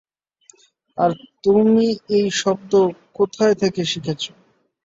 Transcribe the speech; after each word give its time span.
আর 0.97 1.11
তুমি 1.43 1.85
এই 2.17 2.25
শব্দ 2.41 2.71
কোথায় 3.13 3.55
থেকে 3.61 3.81
শিখেছ? 3.85 4.21